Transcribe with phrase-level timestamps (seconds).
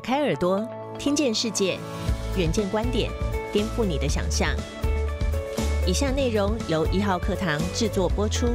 [0.00, 0.66] 开耳朵，
[0.98, 1.78] 听见世界，
[2.36, 3.10] 远见观点，
[3.52, 4.48] 颠覆你的想象。
[5.86, 8.48] 以下内容由一号课堂制作播出。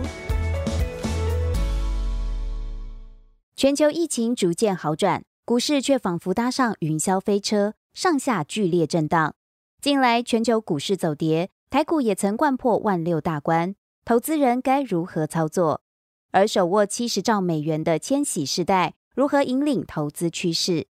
[3.55, 9.35] 全球疫情逐渐好转，股市却仿佛搭上云霄飞车，上下剧烈震荡。
[9.81, 15.81] 近来全球股市走跌，台股也曾贯破万六大关，投资人该如何操作？
[16.31, 20.87] 而手握七十兆美元的千禧世代如何引领投资趋势？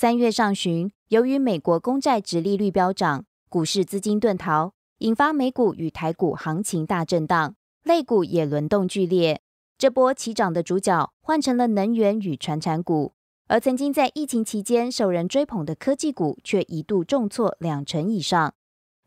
[0.00, 9.40] 三月上旬，由于美国公债直利率飙涨，股市资金遁逃，引发美股与台股行情大震荡，类股也轮动剧烈。
[9.76, 13.14] 这波起涨的主角换成了能源与传产股，
[13.48, 18.54] 而曾经在疫情期间受人追捧的科技股却一度重挫两成以上，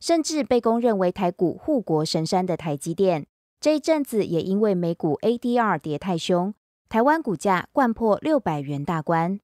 [0.02, 3.26] 甚至被公认为台股护国神山的台积电，
[3.62, 6.54] 这一阵子也因为美股 ADR 跌太凶，
[6.90, 9.40] 台湾股价贯破六百元大关。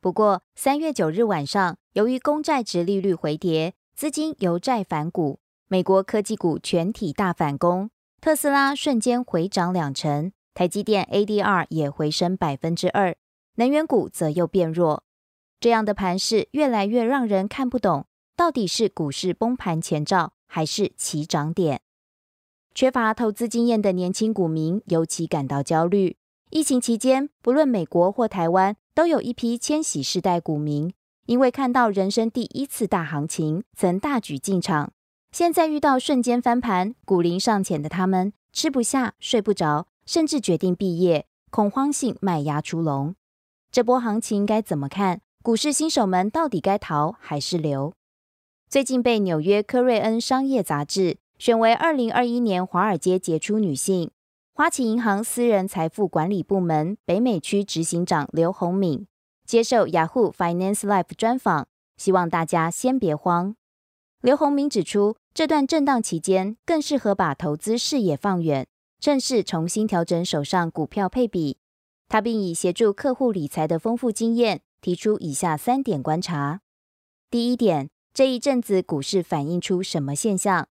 [0.00, 13.14] 不过，三月九日晚上，由于公债值利率回跌，资金由债反股，美国科技股全体大反攻，特斯拉瞬间回涨两成，台积电 ADR 也回升百分之二，
[13.56, 15.04] 能源股则又变弱。
[15.60, 21.82] 这样的盘势越来越让人看不懂，到底是股市崩盘前兆，还是起涨点？
[22.74, 26.16] 缺乏投资经验的年轻股民尤其感到焦虑。
[26.50, 28.76] 疫情期间，不论美国或台湾。
[28.92, 30.92] 都有一批千禧世代股民，
[31.24, 34.92] 因为看到人生第一次大行情，曾大举进场。
[35.30, 43.14] 现在遇到瞬间翻盘，股龄尚浅的他们吃不下、睡不着，甚至决定毕业，恐慌性卖压出笼。
[43.70, 45.20] 这波行情该怎么看？
[45.42, 47.94] 股市新手们到底该逃还是留？
[48.68, 54.10] 最近被纽约科瑞恩商业杂志选为二零二一年华尔街杰出女性。
[54.60, 59.06] 花旗银行私人财富管理部门北美区执行长刘宏敏
[59.46, 63.56] 接受雅虎 Finance Life 专访，希望大家先别慌。
[64.20, 68.66] 刘宏敏指出，这段震荡期间更适合把投资视野放远，
[69.00, 71.56] 趁势重新调整手上股票配比。
[72.10, 76.60] 他并以协助客户理财的丰富经验，提出以下三点观察：
[77.30, 80.68] 第一点，这一阵子股市反映出什么现象？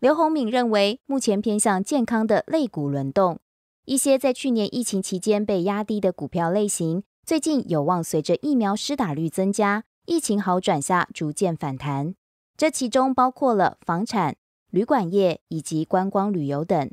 [0.00, 3.40] 刘宏敏认为，目前偏向健康的类股轮动，
[3.84, 12.14] 一些在去年疫情期间被压低的股票类型，最近有望随着疫苗施打率增加、疫情好转下逐渐反弹。
[12.56, 14.36] 这其中包括了房产、
[14.70, 16.88] 旅馆业以及观光旅游等，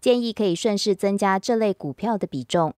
[0.00, 2.74] 建议可以顺势增加这类股票的比重。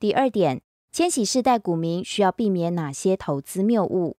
[0.00, 4.16] 第二点，千禧世代股民需要避免哪些投资谬误？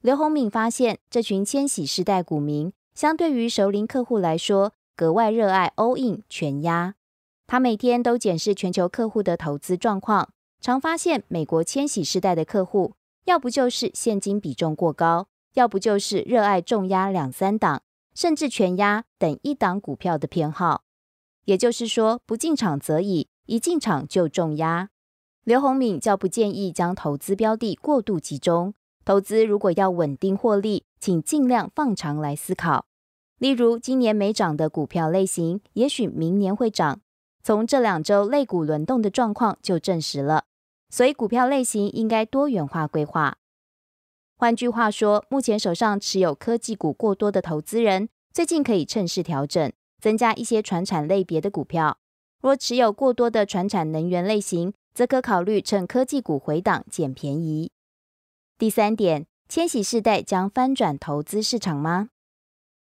[0.00, 2.72] 刘宏敏发现，这群千禧世代股民。
[2.96, 6.94] 相对于熟龄客户来说，格外热爱 all in 全压。
[7.46, 10.30] 他每天都检视全球客户的投资状况，
[10.62, 12.94] 常发现美国千禧世代的客户，
[13.26, 17.82] 要不就是现金比重过高，要不就是热爱重压两三档，
[18.14, 20.84] 甚至全压等一档股票的偏好。
[21.44, 24.88] 也就是说，不进场则已，一进场就重压。
[25.44, 28.72] 刘宏敏较不建议将投资标的过度集中。
[29.06, 32.86] 投资如果要稳定获利，请尽量放长来思考。
[33.38, 37.00] 例如，今年没涨的股票类型，也许明年会涨。
[37.44, 40.46] 从这两周类股轮动的状况就证实了。
[40.90, 43.36] 所以，股票类型应该多元化规划。
[44.36, 51.98] 换句话说，目前手上持有科技股过多的投资人，最近可以趁势调整，增加一些传产类别的股票。
[52.42, 57.70] 若持有过多的传产能源类型，则可考虑趁科技股回档捡便宜。
[58.58, 62.08] 第三点，千禧世代将翻转投资市场吗？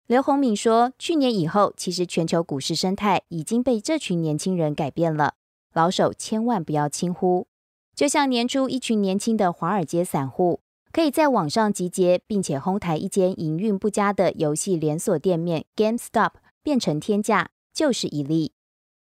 [0.07, 5.35] 刘宏敏说，去年以后，其实全球股市生态已经被这群年轻人改变了。
[5.75, 7.45] 老手千万不要轻忽。
[7.93, 16.31] 就像年初一群年轻的华尔街散户，可以在网上集结，并且哄抬一间营运不佳的游戏连锁店面 GameStop
[16.63, 18.53] 变成天价，就是一例。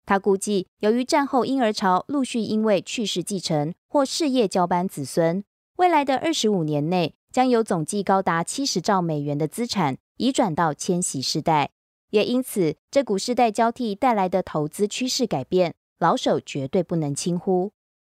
[0.07, 5.43] 他估计，由于战后婴儿潮陆续因为去世继承或事业交班子孙。
[5.77, 11.69] 未来的二十五年内，将有总计高达七十兆美元的资产移转到千禧世代，
[12.09, 17.73] 也因此，这股世代交替带来的投资趋势改变，老手绝对不能轻忽。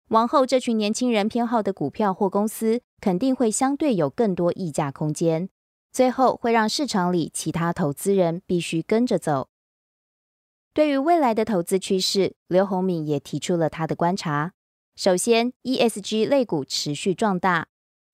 [0.07, 5.47] 往后，这群年轻人偏好的股票或公司，肯定会相对有更多溢价空间，
[5.91, 9.49] 最后会让市场里其他投资人必须跟着走。
[10.73, 14.53] 对于未来的投资趋势，刘宏敏也提出了他的观察。
[14.95, 17.67] 首先，ESG 类股持续壮大。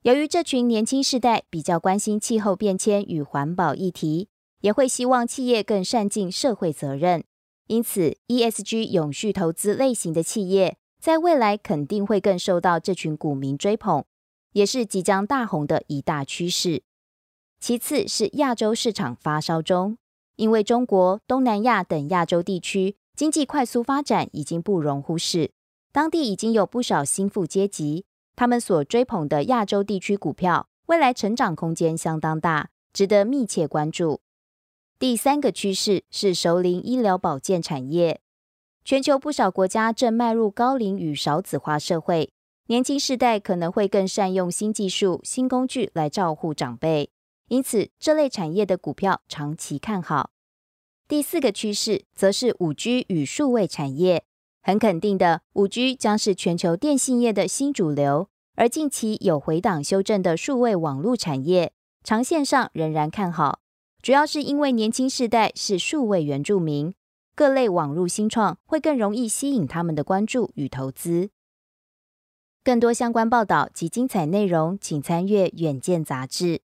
[0.04, 4.30] 由于这群年轻世代比较关心气候变迁与环保议题，
[4.62, 7.24] 也会希望企业更善尽社会责任，
[7.68, 14.06] 因此 ESG 永续投资类型的企业，在未来肯定会更受到这群股民追捧。
[14.54, 16.82] 也是即将大红的一大趋势。
[17.60, 19.98] 其次是亚洲市场发烧中，
[20.36, 25.52] 因为中国、东南亚等亚洲地区经济快速发展已经不容忽视，
[25.98, 28.06] 当地已经有不少新富阶级，
[28.36, 34.22] 他们所追捧的亚洲地区股票未来成长空间相当大，值得密切关注。
[35.00, 38.22] 第三个趋势是熟龄医疗保健产业，
[38.86, 42.32] 全球不少国家正迈入高龄与少子化社会，
[42.68, 47.10] 年轻世代可能会更善用新技术、新工具来照护长辈。
[47.48, 50.30] 因此，这类产业的股票长期看好。
[51.08, 54.27] 第四个趋势则是五 G 与数位产业，
[54.68, 58.28] 很肯定的，五 G 将是全球电信业的新主流。
[58.56, 61.72] 而近期有回档修正的数位网络产业，
[62.04, 63.62] 长线上仍然看好，
[64.02, 66.94] 主要是因为年轻世代是数位原住民，
[67.34, 71.30] 各类网络新创会更容易吸引他们的关注与投资。
[72.62, 76.60] 更多相关报道及精彩内容，请参阅《远见》杂志。